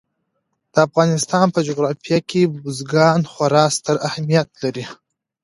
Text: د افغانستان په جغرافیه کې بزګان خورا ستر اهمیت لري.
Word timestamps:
د 0.73 0.75
افغانستان 0.87 1.45
په 1.55 1.59
جغرافیه 1.67 2.19
کې 2.29 2.41
بزګان 2.61 3.21
خورا 3.31 3.65
ستر 3.75 3.95
اهمیت 4.07 4.47
لري. 4.63 4.85